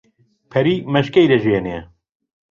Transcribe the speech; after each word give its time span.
پەری 0.51 0.75
مەشکەی 0.93 1.29
دەژێنێ 1.31 1.79